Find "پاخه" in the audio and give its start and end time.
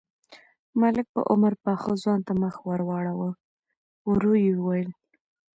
1.63-1.91